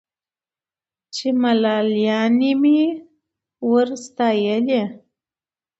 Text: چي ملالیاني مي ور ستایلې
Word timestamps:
چي 1.13 1.27
ملالیاني 1.41 2.51
مي 2.61 2.79
ور 3.69 3.87
ستایلې 4.05 4.83